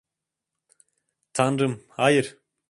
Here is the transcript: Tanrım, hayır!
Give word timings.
Tanrım, 1.33 1.83
hayır! 1.89 2.37